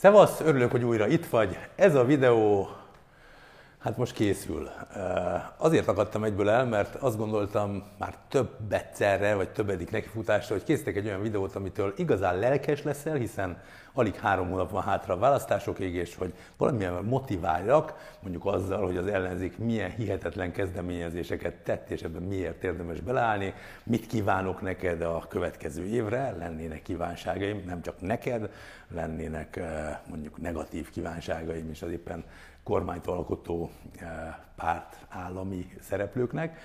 [0.00, 1.58] Szevasz, örülök, hogy újra itt vagy.
[1.76, 2.68] Ez a videó,
[3.78, 4.68] hát most készül.
[5.56, 10.96] Azért akadtam egyből el, mert azt gondoltam már több egyszerre, vagy többedik nekifutásra, hogy készítek
[10.96, 15.94] egy olyan videót, amitől igazán lelkes leszel, hiszen alig három hónap van hátra a választásokig,
[15.94, 22.22] és hogy valamilyen motiváljak, mondjuk azzal, hogy az ellenzék milyen hihetetlen kezdeményezéseket tett, és ebben
[22.22, 28.50] miért érdemes beleállni, mit kívánok neked a következő évre, lennének kívánságaim, nem csak neked,
[28.88, 32.24] lennének eh, mondjuk negatív kívánságaim is az éppen
[32.62, 36.58] kormányt alkotó eh, párt állami szereplőknek.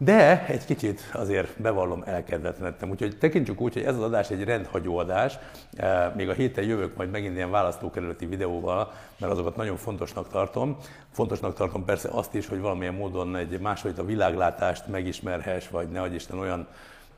[0.00, 4.98] De egy kicsit azért bevallom elkedvetlenedtem, úgyhogy tekintsük úgy, hogy ez az adás egy rendhagyó
[4.98, 5.38] adás.
[5.76, 10.76] E, még a héten jövök majd megint ilyen választókerületi videóval, mert azokat nagyon fontosnak tartom.
[11.10, 16.38] Fontosnak tartom persze azt is, hogy valamilyen módon egy másfajta világlátást megismerhess, vagy ne Isten
[16.38, 16.66] olyan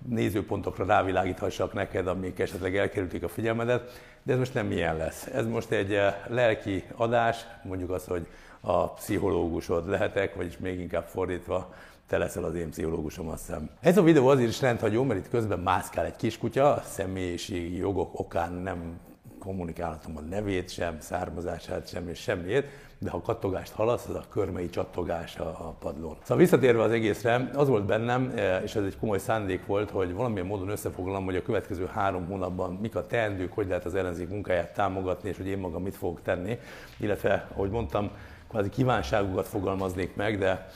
[0.09, 5.27] nézőpontokra rávilágíthassak neked, amik esetleg elkerülték a figyelmedet, de ez most nem ilyen lesz.
[5.27, 8.27] Ez most egy e, lelki adás, mondjuk az, hogy
[8.61, 11.75] a pszichológusod lehetek, vagyis még inkább fordítva,
[12.07, 13.71] te leszel az én pszichológusom, azt hiszem.
[13.81, 18.53] Ez a videó azért is rendhagyó, mert itt közben mászkál egy kiskutya, személyiségi jogok okán
[18.53, 19.01] nem
[19.39, 22.67] kommunikálhatom a nevét sem, származását sem, és semmiét,
[23.03, 26.17] de ha kattogást hallasz, az a körmei csattogás a, padlón.
[26.23, 30.13] Szóval visszatérve az egészre, az volt bennem, e, és ez egy komoly szándék volt, hogy
[30.13, 34.29] valamilyen módon összefoglalom, hogy a következő három hónapban mik a teendők, hogy lehet az ellenzék
[34.29, 36.59] munkáját támogatni, és hogy én magam mit fogok tenni,
[36.97, 38.11] illetve, ahogy mondtam,
[38.49, 40.69] kvázi kívánságokat fogalmaznék meg, de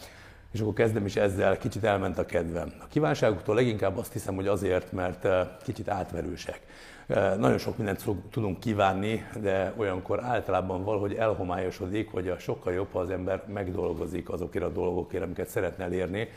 [0.53, 2.73] és akkor kezdem is ezzel, kicsit elment a kedvem.
[2.81, 6.61] A kívánságoktól leginkább azt hiszem, hogy azért, mert eh, kicsit átverősek.
[7.07, 12.89] Eh, nagyon sok mindent tudunk kívánni, de olyankor általában valahogy elhomályosodik, hogy a sokkal jobb,
[12.93, 16.29] ha az ember megdolgozik azokért a dolgokért, amiket szeretne elérni,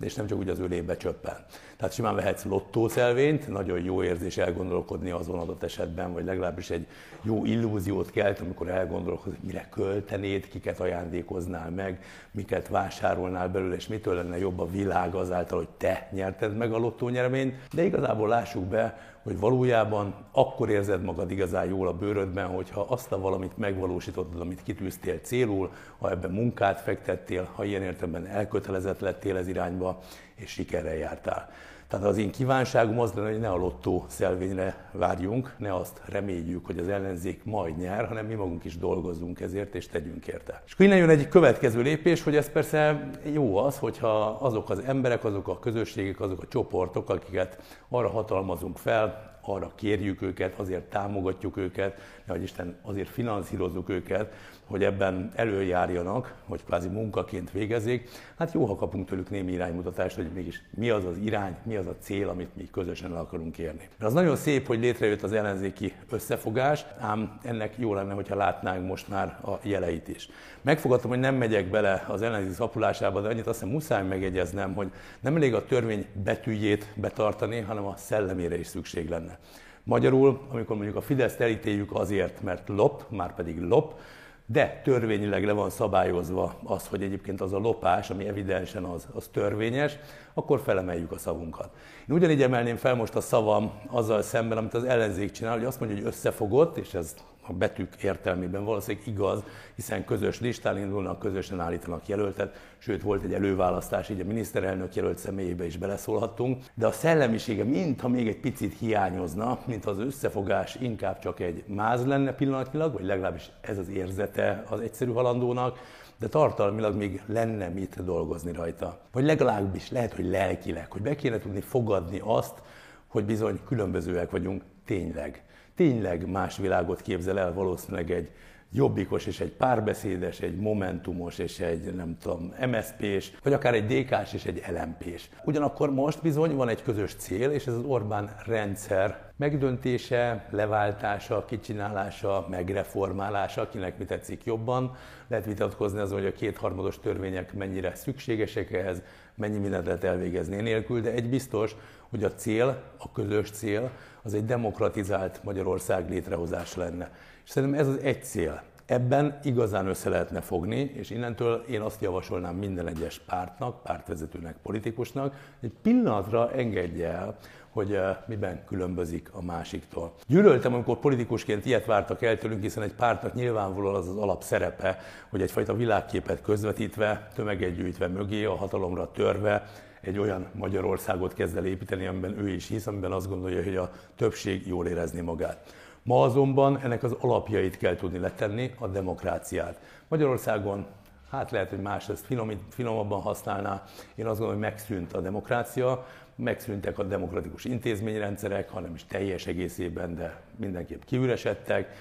[0.00, 1.36] és nem csak úgy az ölébe csöppen.
[1.76, 6.86] Tehát simán vehetsz lottószelvényt, nagyon jó érzés elgondolkodni azon adott esetben, vagy legalábbis egy
[7.22, 13.86] jó illúziót kelt, amikor elgondolkodsz, hogy mire költenéd, kiket ajándékoznál meg, miket vásárolnál belőle, és
[13.86, 17.54] mitől lenne jobb a világ azáltal, hogy te nyerted meg a lottónyereményt.
[17.72, 23.12] De igazából lássuk be, hogy valójában akkor érzed magad igazán jól a bőrödben, hogyha azt
[23.12, 29.36] a valamit megvalósítottad, amit kitűztél célul, ha ebben munkát fektettél, ha ilyen értelemben elkötelezett lettél
[29.36, 30.00] ez irányba,
[30.34, 31.50] és sikerrel jártál.
[31.88, 36.66] Tehát az én kívánságom az lenne, hogy ne a lottó szelvényre várjunk, ne azt reméljük,
[36.66, 40.62] hogy az ellenzék majd nyer, hanem mi magunk is dolgozzunk ezért, és tegyünk érte.
[40.66, 44.78] És akkor innen jön egy következő lépés, hogy ez persze jó az, hogyha azok az
[44.78, 47.58] emberek, azok a közösségek, azok a csoportok, akiket
[47.88, 54.32] arra hatalmazunk fel, arra kérjük őket, azért támogatjuk őket, hogy Isten azért finanszírozzuk őket,
[54.66, 58.08] hogy ebben előjárjanak, hogy kvázi munkaként végezzék.
[58.38, 61.86] Hát jó, ha kapunk tőlük némi iránymutatást, hogy mégis mi az az irány, mi az
[61.86, 63.88] a cél, amit mi közösen el akarunk érni.
[63.98, 68.86] De az nagyon szép, hogy létrejött az ellenzéki összefogás, ám ennek jó lenne, hogyha látnánk
[68.86, 70.28] most már a jeleit is.
[70.62, 74.90] Megfogadtam, hogy nem megyek bele az ellenzéki szapulásába, de annyit azt hiszem muszáj megjegyeznem, hogy
[75.20, 79.38] nem elég a törvény betűjét betartani, hanem a szellemére is szükség lenne.
[79.82, 84.00] Magyarul, amikor mondjuk a Fideszt elítéljük azért, mert lop, már pedig lop,
[84.46, 89.28] de törvényileg le van szabályozva az, hogy egyébként az a lopás, ami evidensen az, az
[89.32, 89.98] törvényes,
[90.34, 91.70] akkor felemeljük a szavunkat.
[92.08, 95.80] Én ugyanígy emelném fel most a szavam azzal szemben, amit az ellenzék csinál, hogy azt
[95.80, 97.14] mondja, hogy összefogott, és ez
[97.48, 98.64] a betűk értelmében.
[98.64, 99.42] Valószínűleg igaz,
[99.74, 105.18] hiszen közös listán indulnak, közösen állítanak jelöltet, sőt volt egy előválasztás, így a miniszterelnök jelölt
[105.18, 111.18] személyébe is beleszólhattunk, de a szellemisége, mintha még egy picit hiányozna, mint az összefogás inkább
[111.18, 115.78] csak egy máz lenne pillanatnyilag, vagy legalábbis ez az érzete az egyszerű halandónak,
[116.18, 119.00] de tartalmilag még lenne mit dolgozni rajta.
[119.12, 122.62] Vagy legalábbis lehet, hogy lelkileg, hogy be kéne tudni fogadni azt,
[123.06, 125.44] hogy bizony különbözőek vagyunk tényleg
[125.76, 128.30] tényleg más világot képzel el valószínűleg egy
[128.72, 134.32] jobbikos és egy párbeszédes, egy momentumos és egy nem tudom, MSZP-s, vagy akár egy DK-s
[134.32, 135.28] és egy LMP-s.
[135.44, 142.46] Ugyanakkor most bizony van egy közös cél, és ez az Orbán rendszer megdöntése, leváltása, kicsinálása,
[142.50, 144.96] megreformálása, akinek mi tetszik jobban.
[145.28, 149.02] Lehet vitatkozni azon, hogy a kétharmados törvények mennyire szükségesek ehhez,
[149.36, 151.76] mennyi mindent lehet elvégezni nélkül, de egy biztos,
[152.10, 153.90] hogy a cél, a közös cél,
[154.22, 157.10] az egy demokratizált Magyarország létrehozás lenne.
[157.44, 158.62] És szerintem ez az egy cél.
[158.86, 165.34] Ebben igazán össze lehetne fogni, és innentől én azt javasolnám minden egyes pártnak, pártvezetőnek, politikusnak,
[165.60, 167.36] hogy pillanatra engedje el,
[167.76, 170.12] hogy uh, miben különbözik a másiktól.
[170.26, 174.98] Gyűlöltem, amikor politikusként ilyet vártak el tőlünk, hiszen egy pártnak nyilvánvalóan az az alapszerepe,
[175.30, 179.64] hogy egyfajta világképet közvetítve, tömeget gyűjtve mögé, a hatalomra törve,
[180.00, 183.90] egy olyan Magyarországot kezd el építeni, amiben ő is hisz, amiben azt gondolja, hogy a
[184.16, 185.74] többség jól érezni magát.
[186.02, 189.80] Ma azonban ennek az alapjait kell tudni letenni, a demokráciát.
[190.08, 190.86] Magyarországon
[191.30, 193.82] hát lehet, hogy más ezt finom, finomabban használná.
[194.14, 200.14] Én azt gondolom, hogy megszűnt a demokrácia, megszűntek a demokratikus intézményrendszerek, hanem is teljes egészében,
[200.14, 201.92] de mindenképp kiüresedtek,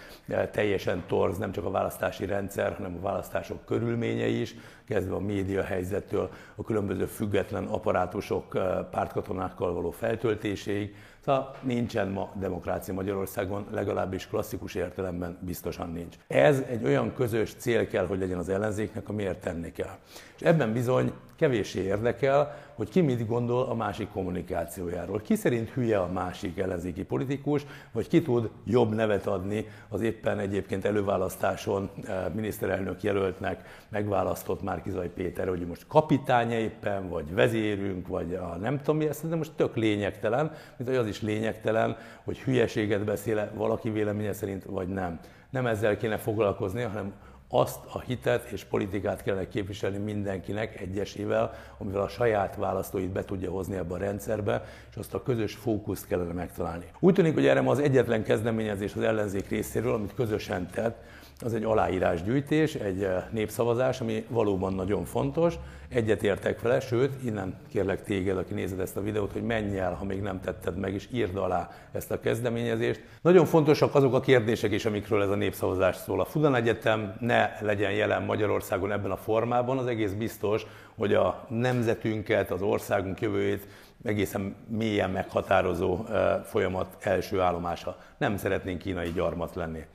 [0.51, 4.55] teljesen torz nem csak a választási rendszer, hanem a választások körülményei is,
[4.87, 10.95] kezdve a média helyzettől, a különböző független apparátusok eh, pártkatonákkal való feltöltéséig,
[11.25, 16.16] Szóval nincsen ma demokrácia Magyarországon, legalábbis klasszikus értelemben biztosan nincs.
[16.27, 19.98] Ez egy olyan közös cél kell, hogy legyen az ellenzéknek, amiért tenni kell.
[20.36, 25.22] És ebben bizony kevéssé érdekel, hogy ki mit gondol a másik kommunikációjáról.
[25.22, 30.39] Ki szerint hülye a másik ellenzéki politikus, vagy ki tud jobb nevet adni az éppen
[30.39, 38.33] egyébként előválasztáson eh, miniszterelnök jelöltnek megválasztott Márkizaj Péter, hogy most kapitánya éppen, vagy vezérünk, vagy
[38.33, 42.39] a nem tudom mi, ez de most tök lényegtelen, mint hogy az is lényegtelen, hogy
[42.39, 45.19] hülyeséget beszéle valaki véleménye szerint, vagy nem.
[45.50, 47.13] Nem ezzel kéne foglalkozni, hanem
[47.50, 53.51] azt a hitet és politikát kellene képviselni mindenkinek egyesével, amivel a saját választóit be tudja
[53.51, 56.85] hozni ebbe a rendszerbe, és azt a közös fókuszt kellene megtalálni.
[57.00, 61.03] Úgy tűnik, hogy erre az egyetlen kezdeményezés az ellenzék részéről, amit közösen tett,
[61.41, 65.55] az egy aláírásgyűjtés, egy eh, népszavazás, ami valóban nagyon fontos.
[65.89, 70.05] Egyetértek vele, sőt, innen kérlek téged, aki nézed ezt a videót, hogy menj el, ha
[70.05, 73.03] még nem tetted meg, és írd alá ezt a kezdeményezést.
[73.21, 76.19] Nagyon fontosak azok a kérdések is, amikről ez a népszavazás szól.
[76.21, 80.65] A Fudan Egyetem ne legyen jelen Magyarországon ebben a formában, az egész biztos,
[80.95, 83.67] hogy a nemzetünket, az országunk jövőjét
[84.03, 87.97] egészen mélyen meghatározó eh, folyamat első állomása.
[88.17, 89.85] Nem szeretnénk kínai gyarmat lenni.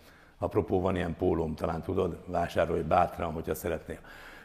[0.42, 3.98] Apropó, van ilyen pólóm, talán tudod, vásárolj bátran, hogyha szeretnél.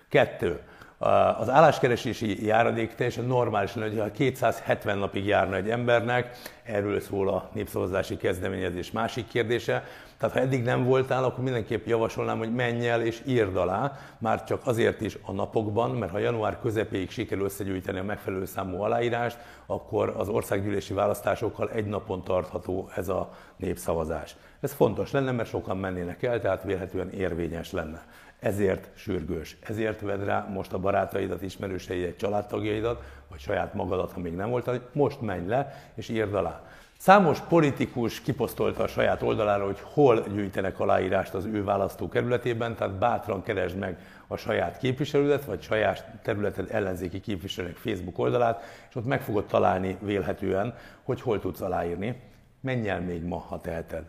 [0.07, 0.61] Kettő,
[0.97, 7.49] az álláskeresési járadék teljesen normális lenne, hogyha 270 napig járna egy embernek, erről szól a
[7.53, 9.83] népszavazási kezdeményezés másik kérdése.
[10.17, 14.43] Tehát ha eddig nem voltál, akkor mindenképp javasolnám, hogy menj el és írd alá, már
[14.43, 19.37] csak azért is a napokban, mert ha január közepéig sikerül összegyűjteni a megfelelő számú aláírást,
[19.65, 24.35] akkor az országgyűlési választásokkal egy napon tartható ez a népszavazás.
[24.59, 28.05] Ez fontos lenne, mert sokan mennének el, tehát vélhetően érvényes lenne.
[28.45, 34.35] Ezért sürgős, ezért vedd rá most a barátaidat, ismerőseidet, családtagjaidat, vagy saját magadat, ha még
[34.35, 36.63] nem voltál, most menj le és írd alá.
[36.97, 43.43] Számos politikus kiposztolta a saját oldalára, hogy hol gyűjtenek aláírást az ő választókerületében, tehát bátran
[43.43, 49.21] keresd meg a saját képviselődet, vagy saját területed ellenzéki képviselőnek Facebook oldalát, és ott meg
[49.21, 52.21] fogod találni vélhetően, hogy hol tudsz aláírni.
[52.61, 54.03] Menj el még ma, ha teheted.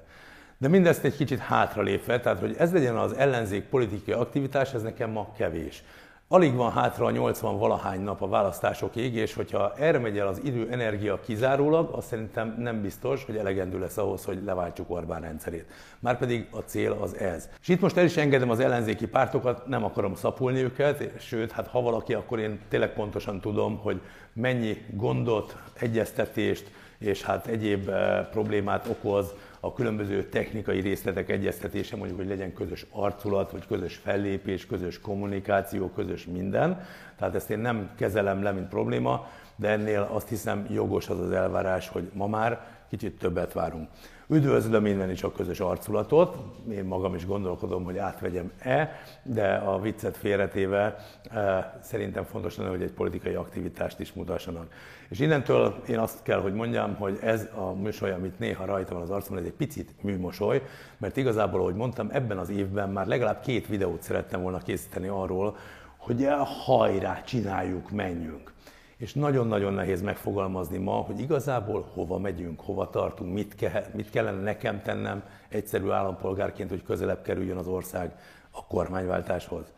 [0.58, 5.10] De mindezt egy kicsit hátralépve, tehát hogy ez legyen az ellenzék politikai aktivitás, ez nekem
[5.10, 5.82] ma kevés.
[6.28, 10.40] Alig van hátra a 80 valahány nap a választásokig, és hogyha erre megy el az
[10.44, 15.64] idő, energia kizárólag, azt szerintem nem biztos, hogy elegendő lesz ahhoz, hogy leváltsuk Orbán rendszerét.
[15.98, 17.48] Márpedig a cél az ez.
[17.60, 21.66] És itt most el is engedem az ellenzéki pártokat, nem akarom szapulni őket, sőt, hát
[21.66, 24.00] ha valaki, akkor én tényleg pontosan tudom, hogy
[24.32, 32.18] mennyi gondot, egyeztetést és hát egyéb eh, problémát okoz a különböző technikai részletek egyeztetése, mondjuk,
[32.18, 36.84] hogy legyen közös arculat, vagy közös fellépés, közös kommunikáció, közös minden.
[37.18, 41.30] Tehát ezt én nem kezelem le, mint probléma, de ennél azt hiszem jogos az az
[41.30, 43.88] elvárás, hogy ma már kicsit többet várunk.
[44.28, 46.36] Üdvözlöm innen is a közös arculatot,
[46.70, 48.90] én magam is gondolkodom, hogy átvegyem-e,
[49.22, 50.96] de a viccet félretéve
[51.30, 54.72] e, szerintem fontos lenne, hogy egy politikai aktivitást is mutassanak.
[55.08, 59.02] És innentől én azt kell, hogy mondjam, hogy ez a műsoly, amit néha rajta van
[59.02, 60.62] az arcomon, ez egy picit műmosoly,
[60.98, 65.56] mert igazából, ahogy mondtam, ebben az évben már legalább két videót szerettem volna készíteni arról,
[65.96, 66.28] hogy
[66.64, 68.54] hajrá, csináljuk, menjünk
[68.96, 74.40] és nagyon-nagyon nehéz megfogalmazni ma, hogy igazából hova megyünk, hova tartunk, mit, ke- mit kellene
[74.40, 78.18] nekem tennem egyszerű állampolgárként, hogy közelebb kerüljön az ország
[78.50, 79.72] a kormányváltáshoz.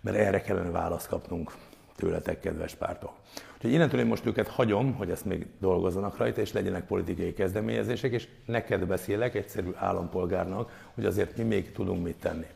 [0.00, 1.54] Mert erre kellene választ kapnunk
[1.96, 3.12] tőletek, kedves pártok.
[3.54, 8.12] Úgyhogy innentől én most őket hagyom, hogy ezt még dolgozzanak rajta, és legyenek politikai kezdeményezések,
[8.12, 12.46] és neked beszélek egyszerű állampolgárnak, hogy azért mi még tudunk mit tenni.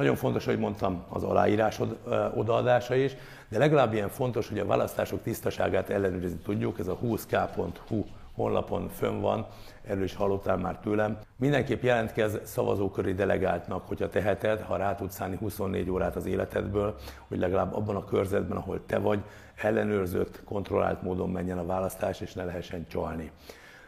[0.00, 1.98] Nagyon fontos, hogy mondtam, az aláírásod
[2.34, 3.16] odaadása is,
[3.48, 8.04] de legalább ilyen fontos, hogy a választások tisztaságát ellenőrizni tudjuk, ez a 20k.hu
[8.34, 9.46] honlapon fönn van,
[9.86, 11.18] erről is hallottál már tőlem.
[11.36, 16.94] Mindenképp jelentkez szavazóköri delegáltnak, hogyha teheted, ha rá tudsz szállni 24 órát az életedből,
[17.28, 19.20] hogy legalább abban a körzetben, ahol te vagy,
[19.56, 23.30] ellenőrzött, kontrollált módon menjen a választás, és ne lehessen csalni.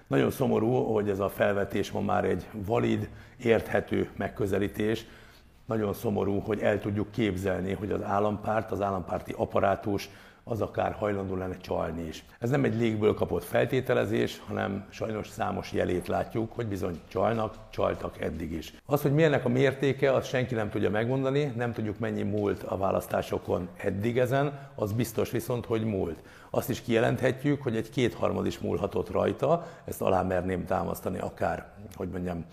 [0.07, 5.07] Nagyon szomorú, hogy ez a felvetés ma már egy valid, érthető megközelítés,
[5.73, 10.11] nagyon szomorú, hogy el tudjuk képzelni, hogy az állampárt, az állampárti apparátus
[10.45, 12.25] az akár hajlandó lenne csalni is.
[12.39, 18.21] Ez nem egy légből kapott feltételezés, hanem sajnos számos jelét látjuk, hogy bizony csalnak, csaltak
[18.21, 18.75] eddig is.
[18.87, 22.77] Az, hogy milyennek a mértéke, azt senki nem tudja megmondani, nem tudjuk mennyi múlt a
[22.77, 26.19] választásokon eddig ezen, az biztos viszont, hogy múlt.
[26.51, 32.09] Azt is kijelenthetjük, hogy egy kétharmad is múlhatott rajta, ezt alá merném támasztani akár, hogy
[32.09, 32.45] mondjam,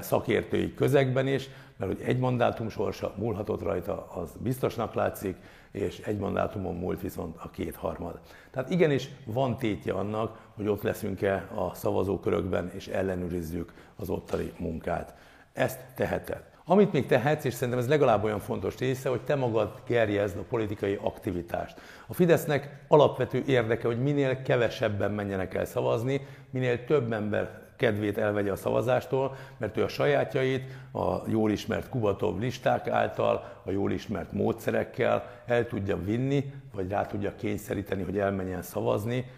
[0.00, 5.36] szakértői közegben is, mert hogy egy mandátum sorsa múlhatott rajta, az biztosnak látszik,
[5.70, 8.20] és egy mandátumon múlt viszont a kétharmad.
[8.50, 15.14] Tehát igenis van tétje annak, hogy ott leszünk-e a szavazókörökben, és ellenőrizzük az ottani munkát.
[15.52, 16.52] Ezt teheted.
[16.66, 20.44] Amit még tehetsz, és szerintem ez legalább olyan fontos része, hogy te magad gerjezd a
[20.48, 21.80] politikai aktivitást.
[22.06, 28.52] A Fidesznek alapvető érdeke, hogy minél kevesebben menjenek el szavazni, minél több ember kedvét elvegye
[28.52, 34.32] a szavazástól, mert ő a sajátjait a jól ismert Kubatov listák által, a jól ismert
[34.32, 39.30] módszerekkel el tudja vinni, vagy rá tudja kényszeríteni, hogy elmenjen szavazni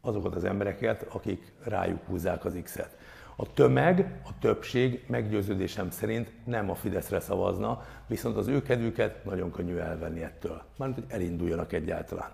[0.00, 2.96] azokat az embereket, akik rájuk húzzák az X-et.
[3.36, 9.50] A tömeg, a többség meggyőződésem szerint nem a Fideszre szavazna, viszont az ő kedvüket nagyon
[9.52, 10.62] könnyű elvenni ettől.
[10.76, 12.30] Mármint, hogy elinduljanak egyáltalán.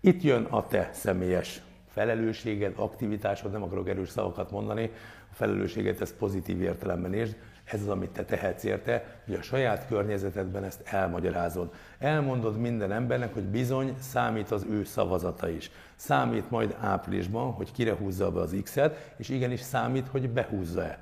[0.00, 1.62] Itt jön a te személyes
[1.94, 4.90] felelősséged, aktivitásod, nem akarok erős szavakat mondani,
[5.30, 9.86] a felelősséget ezt pozitív értelemben értsd, ez az, amit te tehetsz érte, hogy a saját
[9.86, 11.72] környezetedben ezt elmagyarázod.
[11.98, 15.70] Elmondod minden embernek, hogy bizony számít az ő szavazata is.
[15.94, 20.98] Számít majd áprilisban, hogy kire húzza be az X-et, és igenis számít, hogy behúzza-e.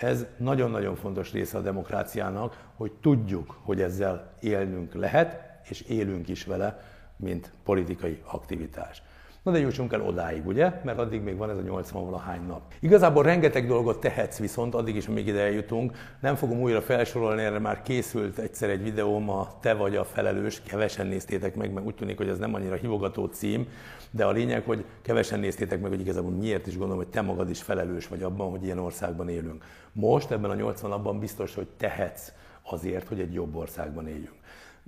[0.00, 6.44] Ez nagyon-nagyon fontos része a demokráciának, hogy tudjuk, hogy ezzel élnünk lehet, és élünk is
[6.44, 6.80] vele,
[7.16, 9.02] mint politikai aktivitás.
[9.46, 10.72] Na de jussunk el odáig, ugye?
[10.84, 12.60] Mert addig még van ez a 80 valahány nap.
[12.80, 15.96] Igazából rengeteg dolgot tehetsz viszont, addig is, amíg ide eljutunk.
[16.20, 20.62] Nem fogom újra felsorolni, erre már készült egyszer egy videóm, a Te vagy a felelős,
[20.62, 23.68] kevesen néztétek meg, mert úgy tűnik, hogy ez nem annyira hívogató cím,
[24.10, 27.50] de a lényeg, hogy kevesen néztétek meg, hogy igazából miért is gondolom, hogy te magad
[27.50, 29.64] is felelős vagy abban, hogy ilyen országban élünk.
[29.92, 34.44] Most ebben a 80 napban biztos, hogy tehetsz azért, hogy egy jobb országban éljünk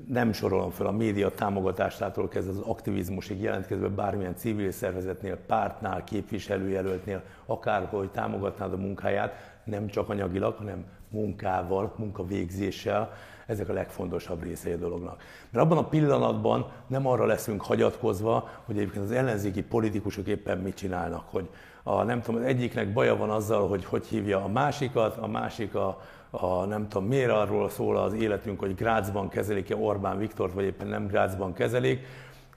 [0.06, 7.22] nem sorolom fel a média támogatásától kezdve az aktivizmusig jelentkezve bármilyen civil szervezetnél, pártnál, képviselőjelöltnél,
[7.46, 13.12] akárhol támogatnád a munkáját, nem csak anyagilag, hanem munkával, munkavégzéssel,
[13.46, 15.22] ezek a legfontosabb részei a dolognak.
[15.50, 20.76] Mert abban a pillanatban nem arra leszünk hagyatkozva, hogy egyébként az ellenzéki politikusok éppen mit
[20.76, 21.48] csinálnak, hogy
[21.82, 25.74] a, nem tudom, az egyiknek baja van azzal, hogy hogy hívja a másikat, a másik
[25.74, 30.64] a, a, nem tudom, miért arról szól az életünk, hogy Grácsban kezelik-e Orbán Viktort, vagy
[30.64, 32.06] éppen nem Grácsban kezelik,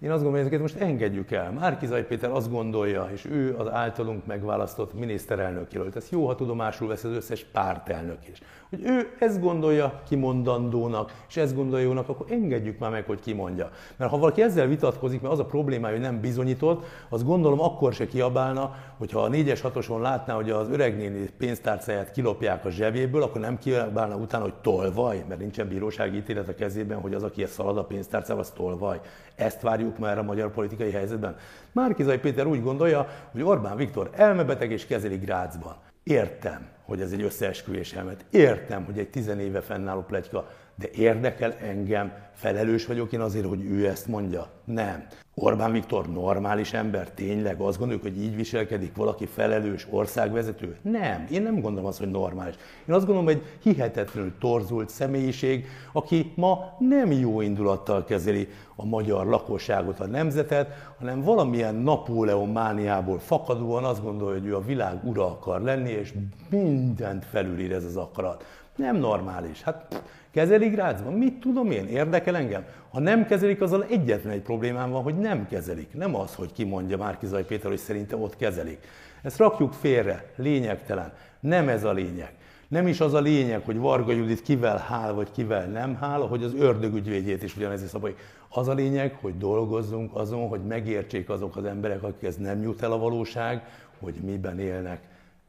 [0.02, 1.52] én azt gondolom, hogy ezeket most engedjük el.
[1.52, 5.96] Márkizaj Péter azt gondolja, és ő az általunk megválasztott miniszterelnök jelölt.
[5.96, 8.42] Ezt jó, ha tudomásul vesz az összes pártelnök is.
[8.70, 13.70] Hogy ő ezt gondolja kimondandónak, és ezt gondolja jónak, akkor engedjük már meg, hogy kimondja.
[13.98, 17.94] Mert ha valaki ezzel vitatkozik, mert az a problémája, hogy nem bizonyított, az gondolom akkor
[17.94, 23.42] se kiabálna, hogyha a 4-es 6 látná, hogy az öregnéni pénztárcáját kilopják a zsebéből, akkor
[23.42, 27.54] nem kiabálna utána, hogy tolvaj, mert nincsen bírósági ítélet a kezében, hogy az, aki ezt
[27.54, 29.00] szalad a pénztárcával, az tolvaj.
[29.36, 31.36] Ezt várjuk már a magyar politikai helyzetben.
[31.72, 35.76] Márkizai Péter úgy gondolja, hogy Orbán Viktor elmebeteg és kezeli Grácsban.
[36.04, 38.26] Értem, hogy ez egy összeesküvés elmet.
[38.30, 40.48] Értem, hogy egy tizenéve fennálló plegyka,
[40.82, 44.48] de érdekel engem, felelős vagyok én azért, hogy ő ezt mondja?
[44.64, 45.06] Nem.
[45.34, 50.78] Orbán Viktor normális ember, tényleg azt gondoljuk, hogy így viselkedik valaki felelős országvezető?
[50.82, 52.56] Nem, én nem gondolom azt, hogy normális.
[52.88, 59.26] Én azt gondolom, hogy hihetetlenül torzult személyiség, aki ma nem jó indulattal kezeli a magyar
[59.26, 65.26] lakosságot, a nemzetet, hanem valamilyen Napóleon mániából fakadóan azt gondolja, hogy ő a világ ura
[65.26, 66.14] akar lenni, és
[66.50, 68.46] mindent felülír ez az akarat.
[68.76, 69.62] Nem normális.
[69.62, 71.14] Hát kezelik Grácsban?
[71.14, 71.88] Mit tudom én?
[71.88, 72.66] Érdekel engem?
[72.90, 75.94] Ha nem kezelik, azzal egyetlen egy problémám van, hogy nem kezelik.
[75.94, 78.88] Nem az, hogy kimondja Márkizaj Péter, hogy szerinte ott kezelik.
[79.22, 81.14] Ezt rakjuk félre, lényegtelen.
[81.40, 82.34] Nem ez a lényeg.
[82.68, 86.44] Nem is az a lényeg, hogy Varga Judit kivel hál, vagy kivel nem hál, hogy
[86.44, 88.16] az ördögügyvédjét is ugyanez szabály.
[88.50, 92.92] Az a lényeg, hogy dolgozzunk azon, hogy megértsék azok az emberek, akik nem jut el
[92.92, 93.64] a valóság,
[94.00, 95.02] hogy miben élnek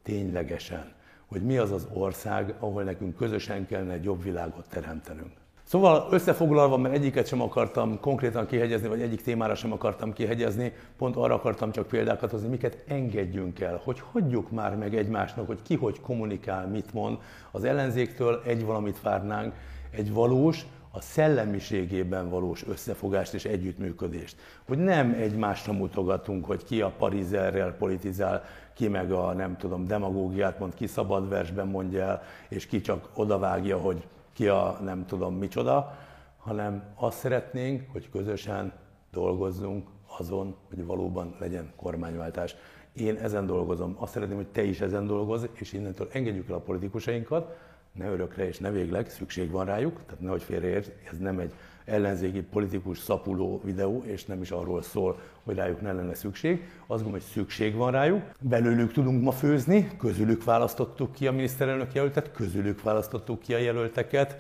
[0.02, 0.93] ténylegesen.
[1.33, 5.31] Hogy mi az az ország, ahol nekünk közösen kellene egy jobb világot teremtenünk.
[5.65, 11.17] Szóval összefoglalva, mert egyiket sem akartam konkrétan kihegyezni, vagy egyik témára sem akartam kihegyezni, pont
[11.17, 15.75] arra akartam csak példákat hozni, miket engedjünk el, hogy hagyjuk már meg egymásnak, hogy ki
[15.75, 17.19] hogy kommunikál, mit mond.
[17.51, 19.55] Az ellenzéktől egy valamit várnánk,
[19.91, 24.37] egy valós, a szellemiségében valós összefogást és együttműködést.
[24.67, 30.59] Hogy nem egymásra mutogatunk, hogy ki a parizerrel politizál, ki meg a nem tudom, demagógiát
[30.59, 35.35] mond, ki szabad versben mondja el, és ki csak odavágja, hogy ki a nem tudom
[35.35, 35.99] micsoda,
[36.38, 38.73] hanem azt szeretnénk, hogy közösen
[39.11, 39.88] dolgozzunk
[40.19, 42.55] azon, hogy valóban legyen kormányváltás.
[42.93, 43.97] Én ezen dolgozom.
[43.99, 47.57] Azt szeretném, hogy te is ezen dolgozz, és innentől engedjük el a politikusainkat,
[47.93, 51.52] ne örökre és ne végleg, szükség van rájuk, tehát nehogy félreérts, ez nem egy
[51.85, 56.59] ellenzéki politikus szapuló videó, és nem is arról szól, hogy rájuk ne lenne szükség.
[56.79, 58.23] Azt gondolom, hogy szükség van rájuk.
[58.41, 64.39] Belőlük tudunk ma főzni, közülük választottuk ki a miniszterelnök jelöltet, közülük választottuk ki a jelölteket.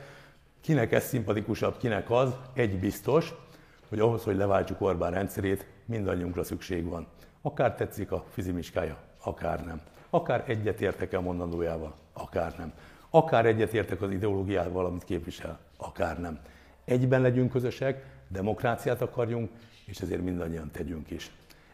[0.60, 3.34] Kinek ez szimpatikusabb, kinek az, egy biztos,
[3.88, 7.06] hogy ahhoz, hogy leváltsuk Orbán rendszerét, mindannyiunkra szükség van.
[7.42, 9.80] Akár tetszik a fizimiskája, akár nem.
[10.10, 12.72] Akár egyetértek-e a mondandójával, akár nem.
[13.10, 16.38] Akár egyetértek az ideológiával, amit képvisel, akár nem.
[16.84, 19.50] Egyben legyünk közösek, demokráciát akarjunk,
[19.84, 21.30] és ezért mindannyian tegyünk is.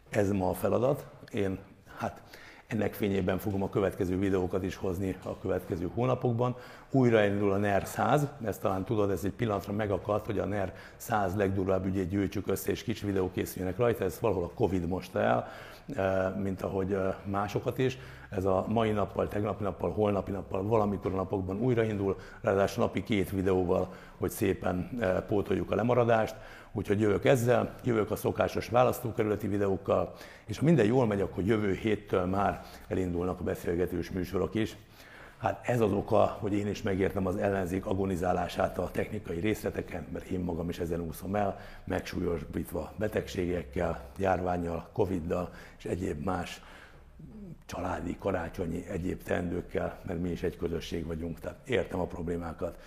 [0.09, 1.05] Ez ma a feladat.
[1.31, 1.59] Én
[1.97, 2.21] hát
[2.67, 6.55] ennek fényében fogom a következő videókat is hozni a következő hónapokban.
[6.91, 10.73] Újra indul a NER 100, ezt talán tudod, ez egy pillanatra megakadt, hogy a NER
[10.95, 15.15] 100 legdurvább ügyét gyűjtsük össze, és kis videók készüljenek rajta, ez valahol a Covid most
[15.15, 15.47] el,
[15.95, 17.97] eh, mint ahogy eh, másokat is.
[18.29, 23.29] Ez a mai nappal, tegnapi nappal, holnapi nappal, valamikor a napokban újraindul, ráadásul napi két
[23.29, 26.35] videóval, hogy szépen eh, pótoljuk a lemaradást.
[26.71, 30.13] Úgyhogy jövök ezzel, jövök a szokásos választókerületi videókkal,
[30.45, 34.75] és ha minden jól megy, akkor jövő héttől már elindulnak a beszélgetős műsorok is.
[35.39, 40.25] Hát ez az oka, hogy én is megértem az ellenzék agonizálását a technikai részleteken, mert
[40.25, 46.61] én magam is ezen úszom el, megsúlyosbítva betegségekkel, járványjal, Covid-dal és egyéb más
[47.65, 52.77] családi, karácsonyi, egyéb teendőkkel, mert mi is egy közösség vagyunk, tehát értem a problémákat.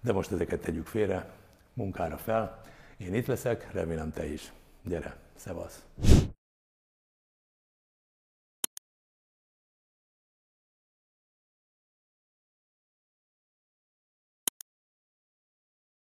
[0.00, 1.30] De most ezeket tegyük félre,
[1.72, 2.62] munkára fel.
[2.96, 4.52] Én itt leszek, remélem te is.
[4.82, 5.84] Gyere, szevasz!